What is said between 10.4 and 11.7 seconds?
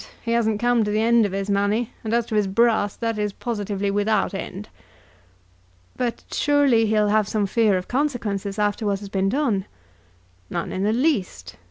"None in the least.